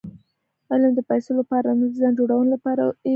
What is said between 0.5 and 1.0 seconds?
علم د